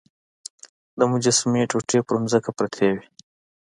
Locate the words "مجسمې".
1.11-1.61